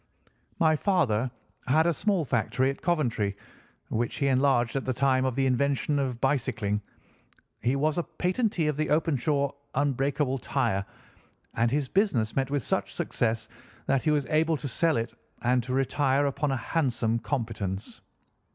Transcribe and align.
My 0.57 0.75
father 0.75 1.29
had 1.67 1.85
a 1.85 1.93
small 1.93 2.25
factory 2.25 2.71
at 2.71 2.81
Coventry, 2.81 3.37
which 3.89 4.15
he 4.15 4.25
enlarged 4.29 4.75
at 4.75 4.83
the 4.83 4.93
time 4.93 5.25
of 5.25 5.35
the 5.35 5.45
invention 5.45 5.99
of 5.99 6.19
bicycling. 6.19 6.81
He 7.61 7.75
was 7.75 7.99
a 7.99 8.03
patentee 8.03 8.65
of 8.67 8.75
the 8.77 8.89
Openshaw 8.89 9.51
unbreakable 9.75 10.39
tire, 10.39 10.83
and 11.53 11.69
his 11.69 11.87
business 11.87 12.35
met 12.35 12.49
with 12.49 12.63
such 12.63 12.91
success 12.95 13.47
that 13.85 14.01
he 14.01 14.09
was 14.09 14.25
able 14.31 14.57
to 14.57 14.67
sell 14.67 14.97
it 14.97 15.13
and 15.43 15.61
to 15.61 15.73
retire 15.75 16.25
upon 16.25 16.49
a 16.51 16.57
handsome 16.57 17.19
competence. 17.19 18.01